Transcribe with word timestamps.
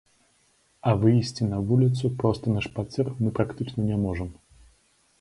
А 0.91 0.93
выйсці 1.03 1.43
на 1.51 1.59
вуліцу 1.71 2.05
проста 2.23 2.57
на 2.57 2.61
шпацыр 2.69 3.15
мы 3.23 3.29
практычна 3.39 3.81
не 3.95 4.05
можам. 4.09 4.37